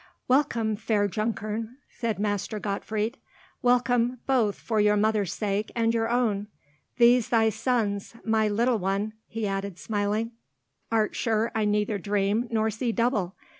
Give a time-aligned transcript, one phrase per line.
[0.27, 3.19] "Welcome, fair Junkern!" said Master Gottfried;
[3.61, 6.47] "welcome both for your mother's sake and your own!
[6.97, 10.31] These thy sons, my little one?" he added, smiling.
[10.91, 13.35] "Art sure I neither dream nor see double!